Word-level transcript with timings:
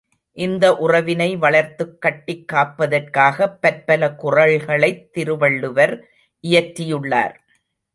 இந்த 0.37 0.75
உறவினை 0.75 1.37
வளர்த்துக் 1.37 2.01
கட்டிக் 2.01 2.47
காப்பதற்காகப் 2.53 3.61
பற்பல 3.61 4.15
குறள்களைத் 4.23 5.09
திருவள்ளுவர் 5.09 5.95
இயற்றியுள்ளார். 6.43 7.35